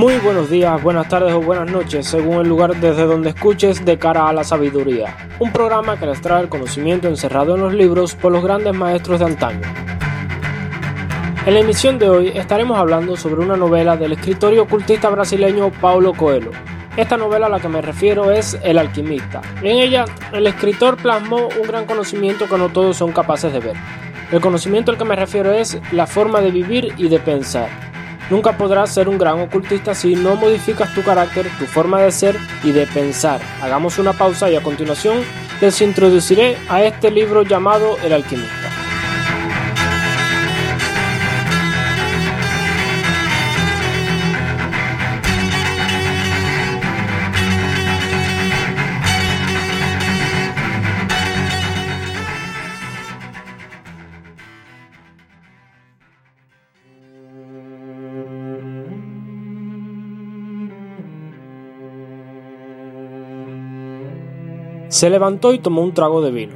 [0.00, 3.98] Muy buenos días, buenas tardes o buenas noches, según el lugar desde donde escuches de
[3.98, 5.28] cara a la sabiduría.
[5.38, 9.18] Un programa que les trae el conocimiento encerrado en los libros por los grandes maestros
[9.18, 9.60] de antaño.
[11.44, 15.70] En la emisión de hoy estaremos hablando sobre una novela del escritor y ocultista brasileño
[15.70, 16.52] Paulo Coelho.
[16.96, 19.42] Esta novela a la que me refiero es El alquimista.
[19.60, 23.76] En ella, el escritor plasmó un gran conocimiento que no todos son capaces de ver.
[24.32, 27.89] El conocimiento al que me refiero es la forma de vivir y de pensar.
[28.30, 32.36] Nunca podrás ser un gran ocultista si no modificas tu carácter, tu forma de ser
[32.62, 33.40] y de pensar.
[33.60, 35.18] Hagamos una pausa y a continuación
[35.60, 38.59] les introduciré a este libro llamado El alquimista.
[64.90, 66.54] Se levantó y tomó un trago de vino.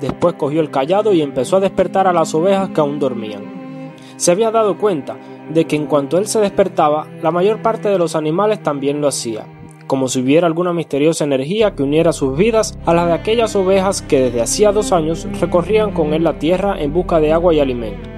[0.00, 3.92] Después cogió el callado y empezó a despertar a las ovejas que aún dormían.
[4.14, 5.16] Se había dado cuenta
[5.52, 9.08] de que en cuanto él se despertaba, la mayor parte de los animales también lo
[9.08, 9.46] hacía,
[9.88, 14.02] como si hubiera alguna misteriosa energía que uniera sus vidas a las de aquellas ovejas
[14.02, 17.58] que desde hacía dos años recorrían con él la tierra en busca de agua y
[17.58, 18.08] alimento.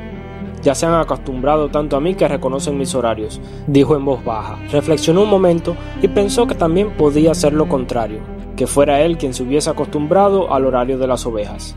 [0.63, 4.59] Ya se han acostumbrado tanto a mí que reconocen mis horarios, dijo en voz baja.
[4.71, 9.35] Reflexionó un momento y pensó que también podía ser lo contrario, que fuera él quien
[9.35, 11.77] se hubiese acostumbrado al horario de las ovejas.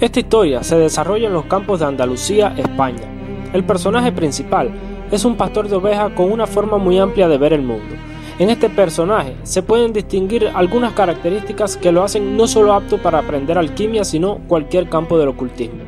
[0.00, 3.04] Esta historia se desarrolla en los campos de Andalucía, España.
[3.52, 4.70] El personaje principal
[5.10, 7.94] es un pastor de ovejas con una forma muy amplia de ver el mundo.
[8.38, 13.20] En este personaje se pueden distinguir algunas características que lo hacen no solo apto para
[13.20, 15.84] aprender alquimia, sino cualquier campo del ocultismo.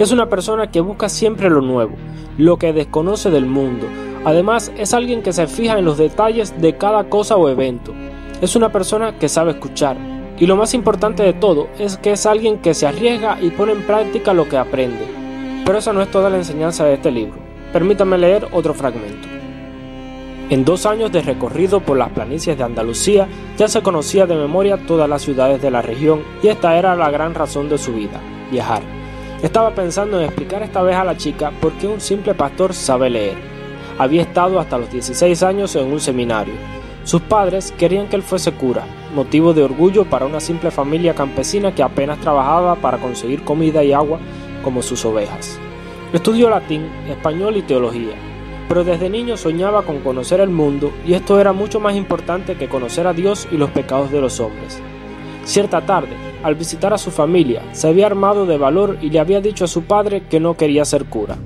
[0.00, 1.94] Es una persona que busca siempre lo nuevo,
[2.36, 3.86] lo que desconoce del mundo.
[4.24, 7.94] Además, es alguien que se fija en los detalles de cada cosa o evento,
[8.40, 9.96] es una persona que sabe escuchar.
[10.38, 13.72] Y lo más importante de todo es que es alguien que se arriesga y pone
[13.72, 15.06] en práctica lo que aprende.
[15.64, 17.38] Pero esa no es toda la enseñanza de este libro.
[17.72, 19.28] Permítame leer otro fragmento.
[20.50, 23.28] En dos años de recorrido por las planicies de Andalucía
[23.58, 27.10] ya se conocía de memoria todas las ciudades de la región y esta era la
[27.10, 28.18] gran razón de su vida,
[28.50, 28.82] viajar.
[29.42, 33.10] Estaba pensando en explicar esta vez a la chica por qué un simple pastor sabe
[33.10, 33.36] leer.
[33.98, 36.54] Había estado hasta los 16 años en un seminario,
[37.08, 41.74] sus padres querían que él fuese cura, motivo de orgullo para una simple familia campesina
[41.74, 44.18] que apenas trabajaba para conseguir comida y agua
[44.62, 45.58] como sus ovejas.
[46.12, 48.14] Estudió latín, español y teología,
[48.68, 52.68] pero desde niño soñaba con conocer el mundo y esto era mucho más importante que
[52.68, 54.78] conocer a Dios y los pecados de los hombres.
[55.44, 59.40] Cierta tarde, al visitar a su familia, se había armado de valor y le había
[59.40, 61.38] dicho a su padre que no quería ser cura,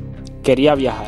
[0.42, 1.06] quería viajar.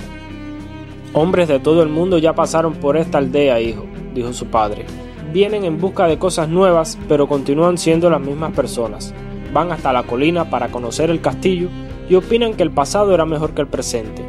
[1.13, 4.87] Hombres de todo el mundo ya pasaron por esta aldea, hijo, dijo su padre.
[5.33, 9.13] Vienen en busca de cosas nuevas, pero continúan siendo las mismas personas.
[9.53, 11.69] Van hasta la colina para conocer el castillo
[12.09, 14.25] y opinan que el pasado era mejor que el presente.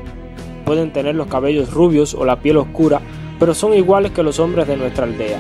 [0.66, 3.01] Pueden tener los cabellos rubios o la piel oscura,
[3.40, 5.40] pero son iguales que los hombres de nuestra aldea.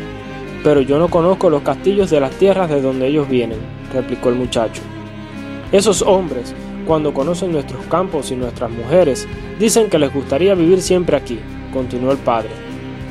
[0.63, 3.59] Pero yo no conozco los castillos de las tierras de donde ellos vienen,
[3.93, 4.81] replicó el muchacho.
[5.71, 6.53] Esos hombres,
[6.85, 9.27] cuando conocen nuestros campos y nuestras mujeres,
[9.59, 11.39] dicen que les gustaría vivir siempre aquí,
[11.73, 12.64] continuó el padre.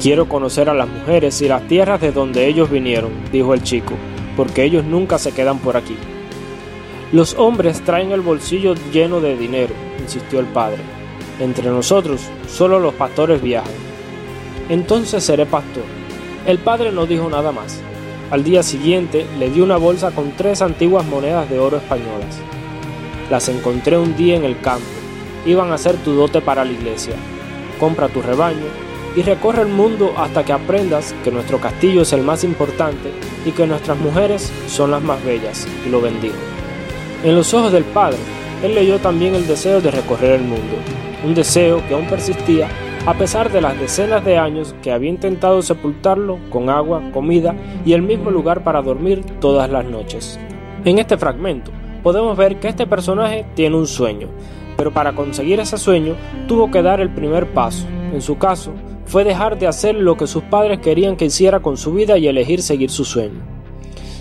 [0.04, 3.94] Quiero conocer a las mujeres y las tierras de donde ellos vinieron, dijo el chico,
[4.36, 5.96] porque ellos nunca se quedan por aquí.
[7.10, 10.82] Los hombres traen el bolsillo lleno de dinero, insistió el padre.
[11.40, 13.72] Entre nosotros, solo los pastores viajan.
[14.68, 15.84] Entonces seré pastor.
[16.46, 17.80] El padre no dijo nada más.
[18.30, 22.40] Al día siguiente le dio una bolsa con tres antiguas monedas de oro españolas.
[23.30, 24.84] Las encontré un día en el campo.
[25.46, 27.14] Iban a ser tu dote para la iglesia.
[27.80, 28.83] Compra tu rebaño
[29.16, 33.10] y recorre el mundo hasta que aprendas que nuestro castillo es el más importante
[33.44, 36.36] y que nuestras mujeres son las más bellas, y lo bendijo.
[37.22, 38.18] En los ojos del Padre,
[38.62, 40.76] él leyó también el deseo de recorrer el mundo,
[41.24, 42.68] un deseo que aún persistía
[43.06, 47.92] a pesar de las decenas de años que había intentado sepultarlo con agua, comida y
[47.92, 50.40] el mismo lugar para dormir todas las noches.
[50.86, 51.70] En este fragmento
[52.02, 54.28] podemos ver que este personaje tiene un sueño,
[54.78, 56.14] pero para conseguir ese sueño
[56.48, 58.72] tuvo que dar el primer paso, en su caso,
[59.06, 62.28] fue dejar de hacer lo que sus padres querían que hiciera con su vida y
[62.28, 63.54] elegir seguir su sueño.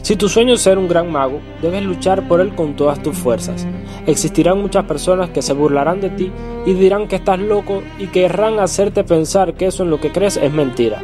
[0.03, 3.17] Si tu sueño es ser un gran mago, debes luchar por él con todas tus
[3.17, 3.65] fuerzas.
[4.05, 6.29] Existirán muchas personas que se burlarán de ti
[6.65, 10.35] y dirán que estás loco y querrán hacerte pensar que eso en lo que crees
[10.35, 11.01] es mentira.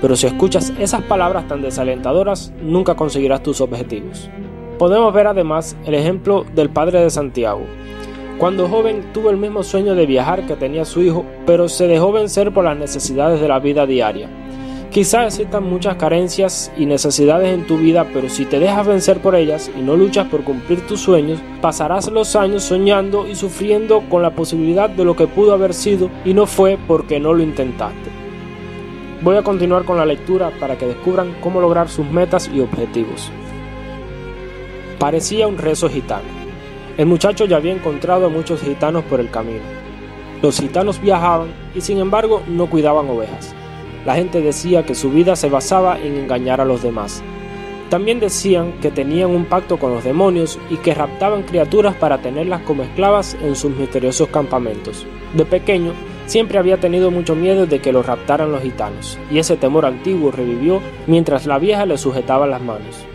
[0.00, 4.30] Pero si escuchas esas palabras tan desalentadoras, nunca conseguirás tus objetivos.
[4.78, 7.66] Podemos ver además el ejemplo del Padre de Santiago,
[8.38, 12.12] Cuando joven tuvo el mismo sueño de viajar que tenía su hijo, pero se dejó
[12.12, 14.28] vencer por las necesidades de la vida diaria.
[14.92, 19.34] Quizás existan muchas carencias y necesidades en tu vida, pero si te dejas vencer por
[19.34, 24.22] ellas y no luchas por cumplir tus sueños, pasarás los años soñando y sufriendo con
[24.22, 28.08] la posibilidad de lo que pudo haber sido y no fue porque no lo intentaste.
[29.20, 33.32] Voy a continuar con la lectura para que descubran cómo lograr sus metas y objetivos.
[35.00, 36.37] Parecía un rezo gitano.
[36.98, 39.60] El muchacho ya había encontrado a muchos gitanos por el camino.
[40.42, 43.54] Los gitanos viajaban y sin embargo no cuidaban ovejas.
[44.04, 47.22] La gente decía que su vida se basaba en engañar a los demás.
[47.88, 52.62] También decían que tenían un pacto con los demonios y que raptaban criaturas para tenerlas
[52.62, 55.06] como esclavas en sus misteriosos campamentos.
[55.34, 55.92] De pequeño,
[56.26, 60.32] siempre había tenido mucho miedo de que lo raptaran los gitanos, y ese temor antiguo
[60.32, 63.06] revivió mientras la vieja le sujetaba las manos.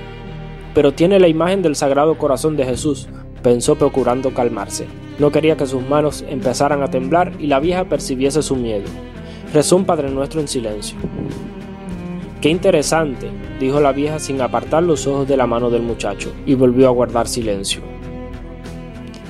[0.74, 3.08] Pero tiene la imagen del Sagrado Corazón de Jesús,
[3.44, 4.88] pensó procurando calmarse.
[5.20, 8.86] No quería que sus manos empezaran a temblar y la vieja percibiese su miedo.
[9.54, 10.98] Rezó un Padre Nuestro en silencio.
[12.42, 13.30] Qué interesante,
[13.60, 16.92] dijo la vieja sin apartar los ojos de la mano del muchacho, y volvió a
[16.92, 17.82] guardar silencio.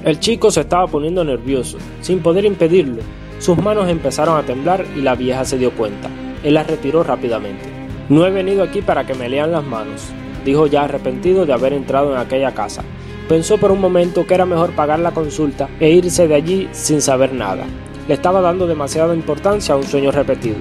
[0.04, 3.01] El chico se estaba poniendo nervioso, sin poder impedirlo.
[3.39, 6.10] Sus manos empezaron a temblar y la vieja se dio cuenta.
[6.44, 7.65] Él las retiró rápidamente.
[8.10, 10.07] No he venido aquí para que me lean las manos,
[10.44, 12.83] dijo ya arrepentido de haber entrado en aquella casa.
[13.27, 17.01] Pensó por un momento que era mejor pagar la consulta e irse de allí sin
[17.01, 17.65] saber nada
[18.07, 20.57] le estaba dando demasiada importancia a un sueño repetido.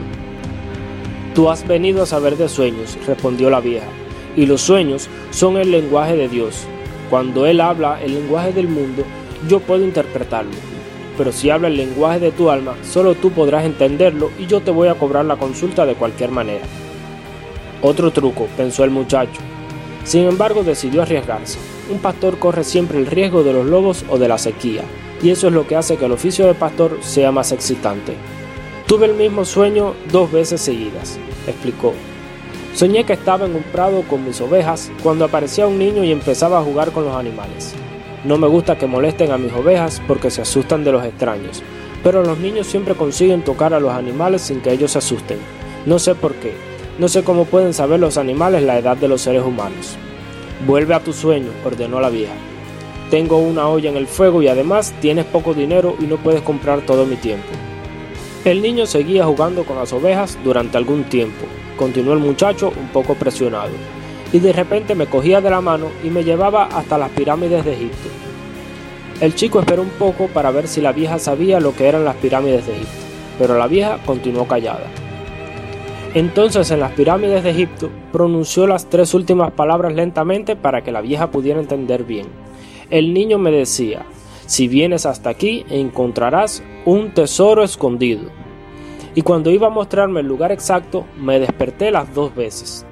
[1.35, 3.87] Tú has venido a saber de sueños, respondió la vieja,
[4.37, 6.65] y los sueños son el lenguaje de Dios.
[7.11, 9.03] Cuando Él habla el lenguaje del mundo,
[9.49, 10.53] yo puedo interpretarlo.
[11.19, 14.71] Pero si habla el lenguaje de tu alma, solo tú podrás entenderlo y yo te
[14.71, 16.65] voy a cobrar la consulta de cualquier manera.
[17.83, 19.41] Otro truco, pensó el muchacho.
[20.05, 21.59] Sin embargo, decidió arriesgarse.
[21.91, 24.83] Un pastor corre siempre el riesgo de los lobos o de la sequía,
[25.23, 28.15] y eso es lo que hace que el oficio de pastor sea más excitante.
[28.87, 31.93] Tuve el mismo sueño dos veces seguidas, explicó.
[32.75, 36.59] Soñé que estaba en un prado con mis ovejas cuando aparecía un niño y empezaba
[36.59, 37.75] a jugar con los animales.
[38.25, 41.63] No me gusta que molesten a mis ovejas porque se asustan de los extraños,
[42.05, 45.39] pero los niños siempre consiguen tocar a los animales sin que ellos se asusten.
[45.85, 46.55] No sé por qué,
[46.99, 49.97] no sé cómo pueden saber los animales la edad de los seres humanos.
[50.67, 52.35] Vuelve a tu sueño, ordenó la vieja.
[53.11, 56.83] Tengo una olla en el fuego y además tienes poco dinero y no puedes comprar
[56.83, 57.49] todo mi tiempo.
[58.45, 63.15] El niño seguía jugando con las ovejas durante algún tiempo, continuó el muchacho un poco
[63.15, 63.71] presionado,
[64.33, 67.75] y de repente me cogía de la mano y me llevaba hasta las pirámides de
[67.75, 68.09] Egipto.
[69.21, 72.17] El chico esperó un poco para ver si la vieja sabía lo que eran las
[72.17, 72.93] pirámides de Egipto,
[73.39, 74.87] pero la vieja continuó callada.
[76.15, 81.01] Entonces en las pirámides de Egipto pronunció las tres últimas palabras lentamente para que la
[81.01, 82.27] vieja pudiera entender bien.
[82.91, 84.05] El niño me decía,
[84.45, 88.25] si vienes hasta aquí encontrarás un tesoro escondido.
[89.15, 92.85] Y cuando iba a mostrarme el lugar exacto, me desperté las dos veces.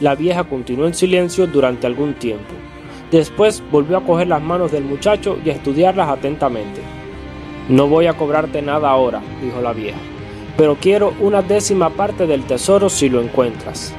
[0.00, 2.52] La vieja continuó en silencio durante algún tiempo.
[3.10, 6.82] Después volvió a coger las manos del muchacho y a estudiarlas atentamente.
[7.70, 9.98] No voy a cobrarte nada ahora, dijo la vieja,
[10.56, 13.94] pero quiero una décima parte del tesoro si lo encuentras.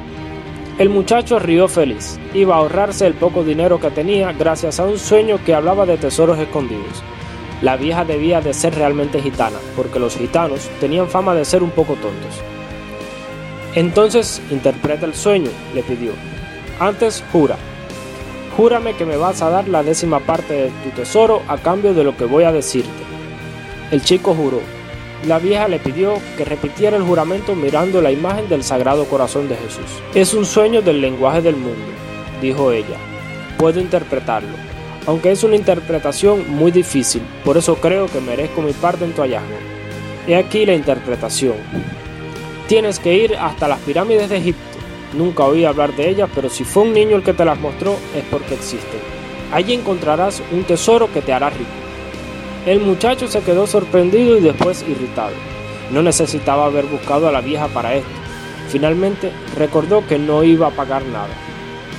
[0.78, 2.20] El muchacho rió feliz.
[2.34, 5.98] Iba a ahorrarse el poco dinero que tenía gracias a un sueño que hablaba de
[5.98, 7.04] tesoros escondidos.
[7.62, 11.70] La vieja debía de ser realmente gitana, porque los gitanos tenían fama de ser un
[11.70, 12.42] poco tontos.
[13.76, 16.14] Entonces interpreta el sueño, le pidió.
[16.80, 17.58] Antes jura.
[18.58, 22.04] Júrame que me vas a dar la décima parte de tu tesoro a cambio de
[22.04, 22.90] lo que voy a decirte.
[23.92, 24.62] El chico juró.
[25.28, 29.56] La vieja le pidió que repitiera el juramento mirando la imagen del Sagrado Corazón de
[29.56, 29.86] Jesús.
[30.16, 31.86] Es un sueño del lenguaje del mundo,
[32.42, 32.98] dijo ella.
[33.58, 34.50] Puedo interpretarlo,
[35.06, 39.22] aunque es una interpretación muy difícil, por eso creo que merezco mi parte en tu
[39.22, 39.56] hallazgo.
[40.28, 41.56] He aquí la interpretación.
[42.68, 44.80] Tienes que ir hasta las pirámides de Egipto.
[45.14, 47.98] Nunca oí hablar de ellas, pero si fue un niño el que te las mostró
[48.16, 49.00] es porque existen.
[49.52, 51.70] Allí encontrarás un tesoro que te hará rico.
[52.66, 55.34] El muchacho se quedó sorprendido y después irritado.
[55.90, 58.10] No necesitaba haber buscado a la vieja para esto.
[58.70, 61.34] Finalmente recordó que no iba a pagar nada.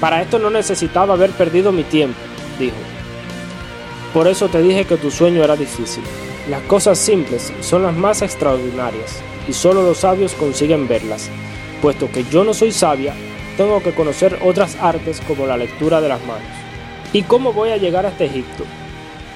[0.00, 2.18] Para esto no necesitaba haber perdido mi tiempo,
[2.60, 2.76] dijo.
[4.14, 6.04] Por eso te dije que tu sueño era difícil.
[6.48, 11.28] Las cosas simples son las más extraordinarias y solo los sabios consiguen verlas.
[11.80, 13.14] Puesto que yo no soy sabia,
[13.56, 16.46] tengo que conocer otras artes como la lectura de las manos.
[17.12, 18.64] ¿Y cómo voy a llegar hasta Egipto?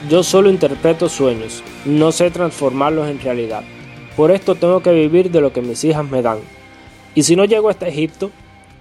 [0.08, 3.64] Yo solo interpreto sueños, no sé transformarlos en realidad.
[4.16, 6.38] Por esto tengo que vivir de lo que mis hijas me dan.
[7.14, 8.30] Y si no llego hasta Egipto,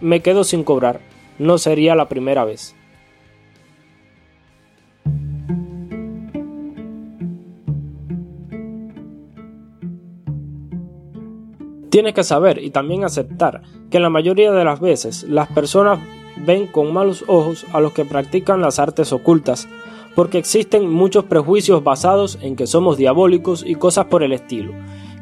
[0.01, 0.99] me quedo sin cobrar.
[1.39, 2.75] No sería la primera vez.
[11.89, 15.99] Tienes que saber y también aceptar que la mayoría de las veces las personas
[16.45, 19.67] ven con malos ojos a los que practican las artes ocultas
[20.15, 24.73] porque existen muchos prejuicios basados en que somos diabólicos y cosas por el estilo.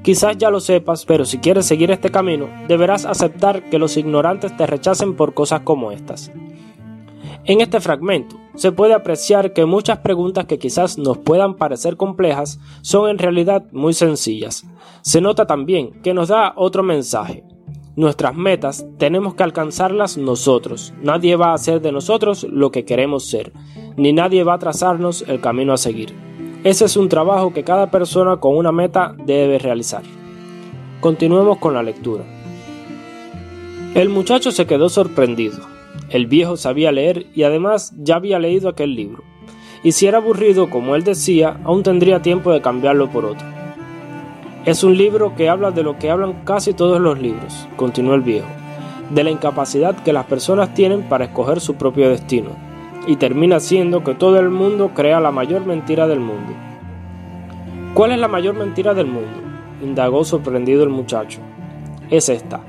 [0.03, 4.55] Quizás ya lo sepas, pero si quieres seguir este camino, deberás aceptar que los ignorantes
[4.55, 6.31] te rechacen por cosas como estas.
[7.45, 12.59] En este fragmento se puede apreciar que muchas preguntas que quizás nos puedan parecer complejas
[12.81, 14.65] son en realidad muy sencillas.
[15.01, 17.43] Se nota también que nos da otro mensaje.
[17.95, 20.93] Nuestras metas tenemos que alcanzarlas nosotros.
[21.03, 23.53] Nadie va a hacer de nosotros lo que queremos ser,
[23.97, 26.12] ni nadie va a trazarnos el camino a seguir.
[26.63, 30.01] Ese es un trabajo que cada persona con una meta debe realizar.
[31.01, 32.23] Continuemos con la lectura.
[33.93, 35.59] El muchacho se quedó sorprendido.
[36.09, 39.23] El viejo sabía leer y además ya había leído aquel libro.
[39.83, 43.52] Y si era aburrido, como él decía, aún tendría tiempo de cambiarlo por otro.
[44.65, 48.22] Es un libro que habla de lo que hablan casi todos los libros, continuó el
[48.22, 48.48] viejo,
[49.10, 52.51] de la incapacidad que las personas tienen para escoger su propio destino,
[53.05, 56.53] y termina siendo que todo el mundo crea la mayor mentira del mundo.
[57.93, 59.38] ¿Cuál es la mayor mentira del mundo?
[59.82, 61.41] indagó sorprendido el muchacho.
[62.10, 62.62] Es esta.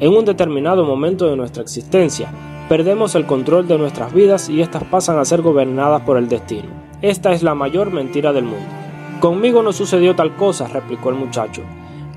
[0.00, 2.28] En un determinado momento de nuestra existencia,
[2.68, 6.70] perdemos el control de nuestras vidas y éstas pasan a ser gobernadas por el destino.
[7.02, 8.75] Esta es la mayor mentira del mundo.
[9.20, 11.62] Conmigo no sucedió tal cosa, replicó el muchacho.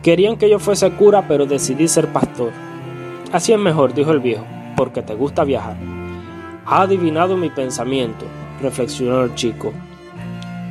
[0.04, 2.52] Querían que yo fuese cura, pero decidí ser pastor.
[3.32, 5.78] Así es mejor, dijo el viejo, porque te gusta viajar.
[6.66, 8.26] Ha adivinado mi pensamiento,
[8.62, 9.72] reflexionó el chico.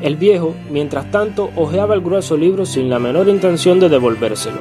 [0.02, 4.61] El viejo, mientras tanto, hojeaba el grueso libro sin la menor intención de devolvérselo.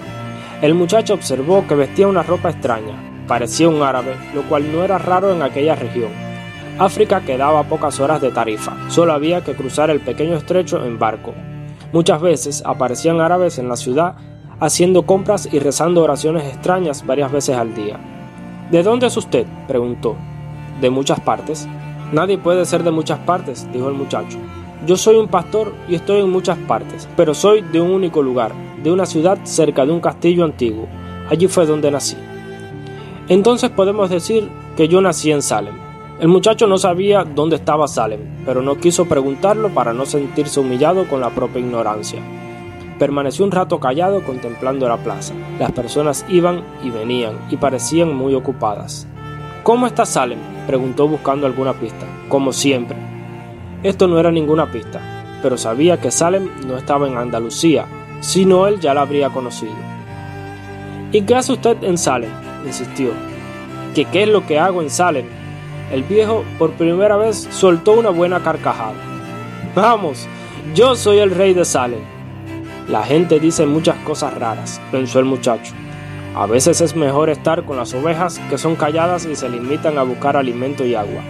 [0.61, 4.97] El muchacho observó que vestía una ropa extraña, parecía un árabe, lo cual no era
[4.97, 6.11] raro en aquella región.
[6.79, 10.97] África quedaba a pocas horas de Tarifa, solo había que cruzar el pequeño estrecho en
[10.97, 11.33] barco.
[11.93, 14.15] Muchas veces aparecían árabes en la ciudad
[14.59, 17.97] haciendo compras y rezando oraciones extrañas varias veces al día.
[18.71, 19.45] ¿De dónde es usted?
[19.67, 20.15] preguntó.
[20.81, 21.67] De muchas partes.
[22.11, 24.37] Nadie puede ser de muchas partes, dijo el muchacho.
[24.85, 28.53] Yo soy un pastor y estoy en muchas partes, pero soy de un único lugar,
[28.83, 30.87] de una ciudad cerca de un castillo antiguo.
[31.29, 32.17] Allí fue donde nací.
[33.27, 35.86] Entonces podemos decir que yo nací en Salem.
[36.19, 41.07] El muchacho no sabía dónde estaba Salem, pero no quiso preguntarlo para no sentirse humillado
[41.07, 42.19] con la propia ignorancia.
[42.97, 45.35] Permaneció un rato callado contemplando la plaza.
[45.59, 49.07] Las personas iban y venían y parecían muy ocupadas.
[49.61, 50.39] ¿Cómo está Salem?
[50.65, 52.07] preguntó buscando alguna pista.
[52.29, 52.97] Como siempre.
[53.83, 54.99] Esto no era ninguna pista,
[55.43, 57.85] pero sabía que Salem no estaba en Andalucía,
[58.21, 59.75] sino él ya la habría conocido.
[61.11, 62.31] ¿Y qué hace usted en Salem?
[62.65, 63.11] insistió.
[63.93, 65.36] ¿Que qué es lo que hago en Salem?
[65.91, 68.95] El viejo por primera vez soltó una buena carcajada.
[69.73, 70.27] Vamos,
[70.75, 72.01] yo soy el rey de Salem.
[72.89, 75.73] La gente dice muchas cosas raras, pensó el muchacho.
[76.35, 80.03] A veces es mejor estar con las ovejas que son calladas y se limitan a
[80.03, 81.21] buscar alimento y agua.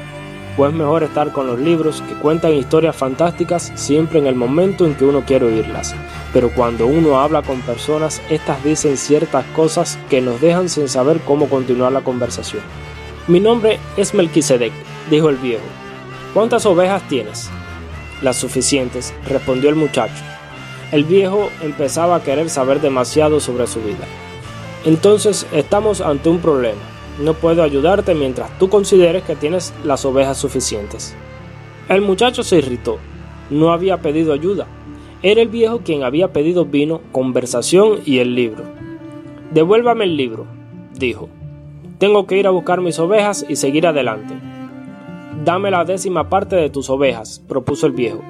[0.58, 4.88] O es mejor estar con los libros que cuentan historias fantásticas siempre en el momento
[4.88, 5.94] en que uno quiere oírlas.
[6.34, 11.20] Pero cuando uno habla con personas, estas dicen ciertas cosas que nos dejan sin saber
[11.20, 12.64] cómo continuar la conversación.
[13.28, 14.72] Mi nombre es Melquisedec,
[15.12, 15.66] dijo el viejo.
[16.34, 17.50] ¿Cuántas ovejas tienes?
[18.22, 20.24] Las suficientes, respondió el muchacho.
[20.94, 24.06] El viejo empezaba a querer saber demasiado sobre su vida.
[24.86, 26.80] Entonces estamos ante un problema.
[27.20, 31.14] No puedo ayudarte mientras tú consideres que tienes las ovejas suficientes.
[31.90, 32.98] El muchacho se irritó.
[33.50, 34.68] No había pedido ayuda.
[35.22, 38.64] Era el viejo quien había pedido vino, conversación y el libro.
[39.52, 40.46] Devuélvame el libro,
[40.94, 41.28] dijo.
[41.98, 44.36] Tengo que ir a buscar mis ovejas y seguir adelante.
[45.44, 48.22] Dame la décima parte de tus ovejas, propuso el viejo,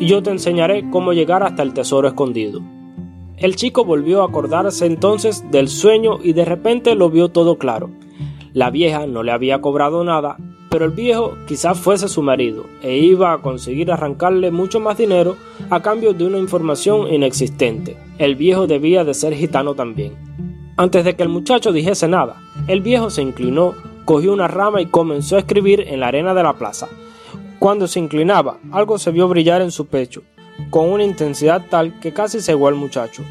[0.00, 2.62] y yo te enseñaré cómo llegar hasta el tesoro escondido.
[3.36, 7.90] El chico volvió a acordarse entonces del sueño y de repente lo vio todo claro.
[8.54, 10.36] La vieja no le había cobrado nada,
[10.70, 15.36] pero el viejo quizás fuese su marido e iba a conseguir arrancarle mucho más dinero
[15.68, 17.98] a cambio de una información inexistente.
[18.16, 20.14] El viejo debía de ser gitano también.
[20.82, 23.72] Antes de que el muchacho dijese nada, el viejo se inclinó,
[24.04, 26.88] cogió una rama y comenzó a escribir en la arena de la plaza.
[27.60, 30.24] Cuando se inclinaba, algo se vio brillar en su pecho,
[30.70, 33.22] con una intensidad tal que casi cegó al muchacho.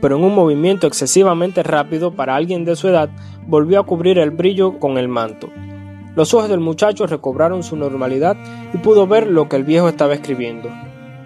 [0.00, 3.10] Pero en un movimiento excesivamente rápido para alguien de su edad,
[3.48, 5.50] volvió a cubrir el brillo con el manto.
[6.14, 8.36] Los ojos del muchacho recobraron su normalidad
[8.72, 10.68] y pudo ver lo que el viejo estaba escribiendo.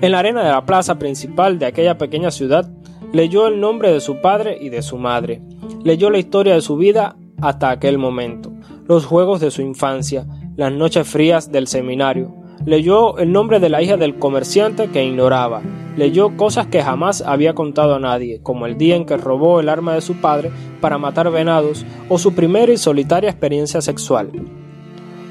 [0.01, 2.67] En la arena de la plaza principal de aquella pequeña ciudad,
[3.15, 5.41] leyó el nombre de su padre y de su madre,
[5.85, 8.51] Leyó la historia de su vida hasta aquel momento,
[8.89, 12.35] los juegos de su infancia, las noches frías del seminario.
[12.65, 15.61] Leyó el nombre de la hija del comerciante que ignoraba,
[15.99, 19.69] leyó cosas que jamás había contado a nadie, como el día en que robó el
[19.69, 24.31] arma de su padre para matar venados o su primera y solitaria experiencia sexual.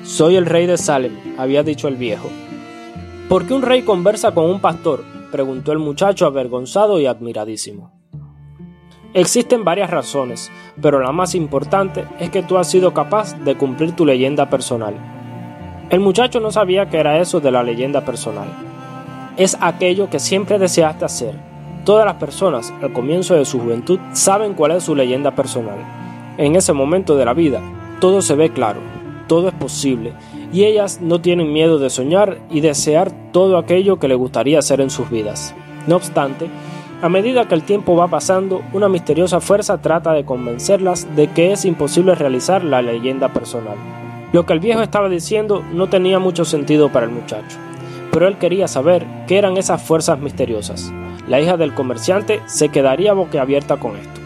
[0.03, 2.29] Soy el rey de Salem, había dicho el viejo.
[3.27, 5.12] ¿Por qué un rey conversa con un pastor?
[5.33, 7.91] Preguntó el muchacho avergonzado y admiradísimo.
[9.15, 13.93] Existen varias razones, pero la más importante es que tú has sido capaz de cumplir
[13.93, 14.93] tu leyenda personal.
[15.89, 18.47] El muchacho no sabía qué era eso de la leyenda personal.
[19.35, 21.33] Es aquello que siempre deseaste hacer.
[21.83, 25.79] Todas las personas al comienzo de su juventud saben cuál es su leyenda personal.
[26.37, 27.59] En ese momento de la vida,
[27.99, 28.81] todo se ve claro,
[29.27, 30.13] todo es posible,
[30.53, 34.79] y ellas no tienen miedo de soñar y desear todo aquello que le gustaría hacer
[34.79, 35.55] en sus vidas.
[35.87, 36.47] No obstante,
[37.01, 41.51] a medida que el tiempo va pasando, una misteriosa fuerza trata de convencerlas de que
[41.51, 43.75] es imposible realizar la leyenda personal.
[44.31, 47.57] Lo que el viejo estaba diciendo no tenía mucho sentido para el muchacho,
[48.11, 50.93] pero él quería saber qué eran esas fuerzas misteriosas.
[51.27, 54.21] La hija del comerciante se quedaría boquiabierta con esto.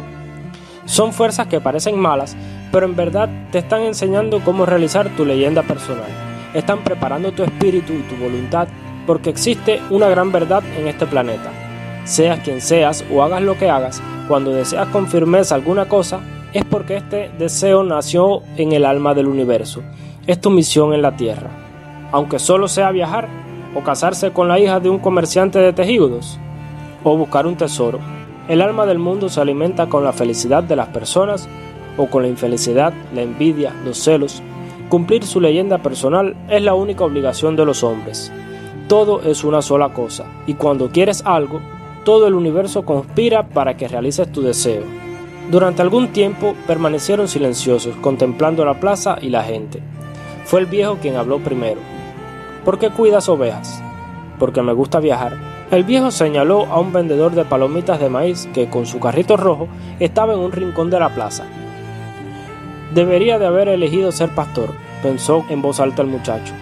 [0.86, 2.38] Son fuerzas que parecen malas,
[2.72, 6.10] pero en verdad te están enseñando cómo realizar tu leyenda personal.
[6.54, 8.68] Están preparando tu espíritu y tu voluntad
[9.06, 11.52] porque existe una gran verdad en este planeta.
[12.04, 16.20] Seas quien seas o hagas lo que hagas, cuando deseas con firmeza alguna cosa,
[16.54, 19.82] es porque este deseo nació en el alma del universo.
[20.26, 21.50] Es tu misión en la Tierra.
[22.12, 23.28] Aunque solo sea viajar,
[23.76, 26.40] o casarse con la hija de un comerciante de tejidos,
[27.04, 28.00] o buscar un tesoro.
[28.48, 31.48] El alma del mundo se alimenta con la felicidad de las personas
[31.98, 34.42] o con la infelicidad, la envidia, los celos.
[34.90, 38.32] Cumplir su leyenda personal es la única obligación de los hombres.
[38.88, 41.60] Todo es una sola cosa, y cuando quieres algo,
[42.06, 44.84] todo el universo conspira para que realices tu deseo.
[45.52, 49.82] Durante algún tiempo permanecieron silenciosos, contemplando la plaza y la gente.
[50.46, 51.82] Fue el viejo quien habló primero.
[52.64, 53.82] ¿Por qué cuidas ovejas?
[54.40, 55.38] Porque me gusta viajar.
[55.72, 59.68] El viejo señaló a un vendedor de palomitas de maíz que con su carrito rojo
[60.00, 61.46] estaba en un rincón de la plaza.
[62.98, 66.56] Debería de haber elegido ser pastor, pensó en voz alta el muchacho.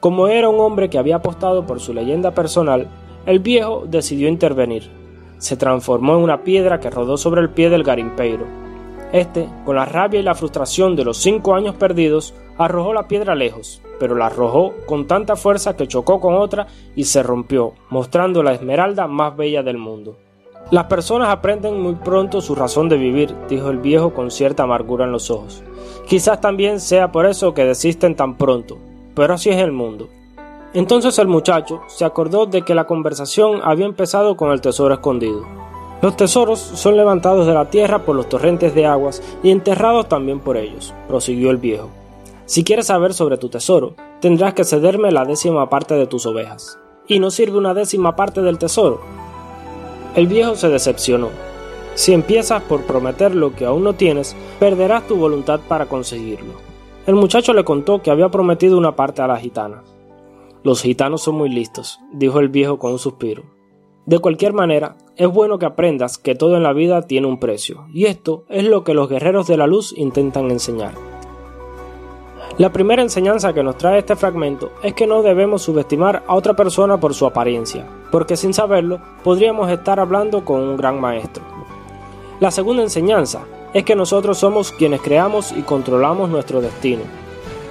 [0.00, 2.86] Como era un hombre que había apostado por su leyenda personal,
[3.26, 4.88] el viejo decidió intervenir.
[5.38, 8.67] Se transformó en una piedra que rodó sobre el pie del garimpeiro
[9.12, 13.34] este, con la rabia y la frustración de los cinco años perdidos, arrojó la piedra
[13.34, 18.42] lejos, pero la arrojó con tanta fuerza que chocó con otra y se rompió, mostrando
[18.42, 20.16] la esmeralda más bella del mundo.
[20.70, 25.06] Las personas aprenden muy pronto su razón de vivir, dijo el viejo con cierta amargura
[25.06, 25.62] en los ojos.
[26.06, 28.76] Quizás también sea por eso que desisten tan pronto,
[29.14, 30.08] pero así es el mundo.
[30.74, 35.46] Entonces el muchacho se acordó de que la conversación había empezado con el tesoro escondido.
[36.00, 40.38] Los tesoros son levantados de la tierra por los torrentes de aguas y enterrados también
[40.38, 41.90] por ellos, prosiguió el viejo.
[42.46, 46.78] Si quieres saber sobre tu tesoro, tendrás que cederme la décima parte de tus ovejas.
[47.08, 49.00] ¿Y no sirve una décima parte del tesoro?
[50.14, 51.30] El viejo se decepcionó.
[51.94, 56.54] Si empiezas por prometer lo que aún no tienes, perderás tu voluntad para conseguirlo.
[57.08, 59.82] El muchacho le contó que había prometido una parte a la gitana.
[60.62, 63.57] Los gitanos son muy listos, dijo el viejo con un suspiro.
[64.08, 67.84] De cualquier manera, es bueno que aprendas que todo en la vida tiene un precio,
[67.92, 70.92] y esto es lo que los guerreros de la luz intentan enseñar.
[72.56, 76.56] La primera enseñanza que nos trae este fragmento es que no debemos subestimar a otra
[76.56, 81.44] persona por su apariencia, porque sin saberlo podríamos estar hablando con un gran maestro.
[82.40, 83.42] La segunda enseñanza
[83.74, 87.02] es que nosotros somos quienes creamos y controlamos nuestro destino.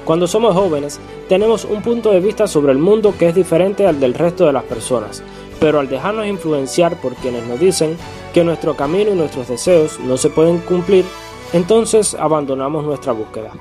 [0.06, 4.00] Cuando somos jóvenes, tenemos un punto de vista sobre el mundo que es diferente al
[4.00, 5.23] del resto de las personas,
[5.60, 7.98] pero al dejarnos influenciar por quienes nos dicen
[8.34, 11.06] que nuestro camino y nuestros deseos no se pueden cumplir,
[11.54, 13.52] entonces abandonamos nuestra búsqueda.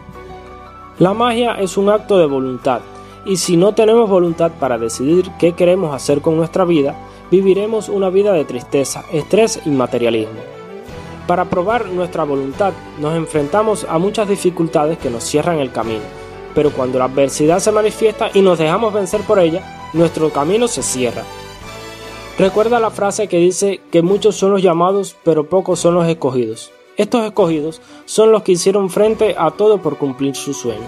[0.99, 2.81] La magia es un acto de voluntad,
[3.25, 6.95] y si no tenemos voluntad para decidir qué queremos hacer con nuestra vida,
[7.31, 10.41] viviremos una vida de tristeza, estrés y materialismo.
[11.27, 16.05] Para probar nuestra voluntad nos enfrentamos a muchas dificultades que nos cierran el camino,
[16.55, 20.83] pero cuando la adversidad se manifiesta y nos dejamos vencer por ella, nuestro camino se
[20.83, 21.25] cierra.
[22.39, 26.71] Recuerda la frase que dice que muchos son los llamados, pero pocos son los escogidos.
[26.99, 30.87] Estos escogidos son los que hicieron frente a todo por cumplir su sueño.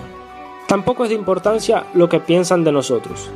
[0.67, 3.31] Tampoco es de importancia lo que piensan de nosotros.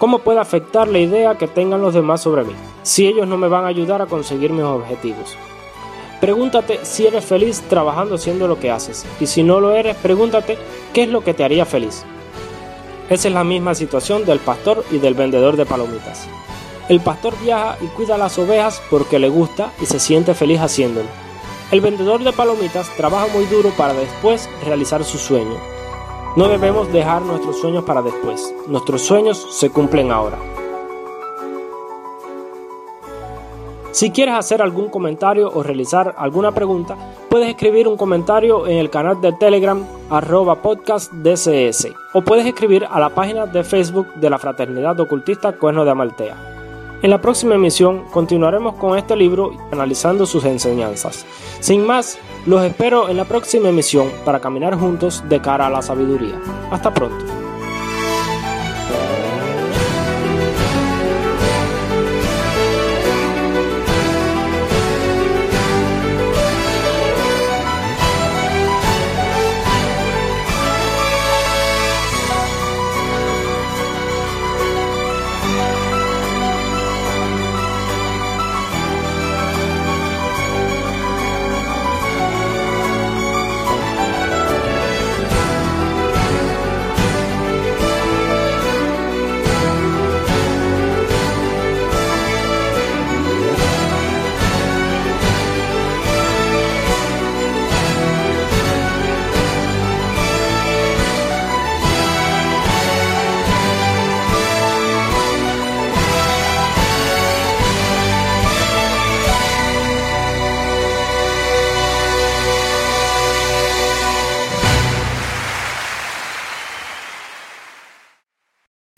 [0.00, 3.46] ¿Cómo puede afectar la idea que tengan los demás sobre mí, si ellos no me
[3.46, 5.36] van a ayudar a conseguir mis objetivos?
[6.20, 10.58] Pregúntate si eres feliz trabajando haciendo lo que haces y si no lo eres, pregúntate
[10.92, 12.04] qué es lo que te haría feliz.
[13.08, 16.26] Esa es la misma situación del pastor y del vendedor de palomitas.
[16.88, 21.08] El pastor viaja y cuida las ovejas porque le gusta y se siente feliz haciéndolo.
[21.70, 25.56] El vendedor de palomitas trabaja muy duro para después realizar su sueño.
[26.36, 28.54] No debemos dejar nuestros sueños para después.
[28.66, 30.38] Nuestros sueños se cumplen ahora.
[33.92, 36.96] Si quieres hacer algún comentario o realizar alguna pregunta,
[37.30, 42.86] puedes escribir un comentario en el canal de Telegram arroba podcast DCS o puedes escribir
[42.90, 46.53] a la página de Facebook de la Fraternidad Ocultista Cuerno de Amaltea.
[47.04, 51.26] En la próxima emisión continuaremos con este libro analizando sus enseñanzas.
[51.60, 55.82] Sin más, los espero en la próxima emisión para caminar juntos de cara a la
[55.82, 56.40] sabiduría.
[56.70, 57.43] Hasta pronto.